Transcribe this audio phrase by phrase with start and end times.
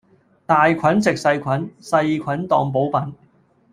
[0.47, 2.07] 大菌食細菌，細
[2.37, 3.13] 菌當補品